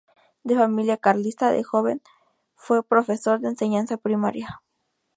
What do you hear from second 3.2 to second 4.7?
de enseñanza primaria.